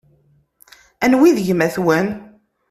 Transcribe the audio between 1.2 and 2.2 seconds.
i d gma-twen?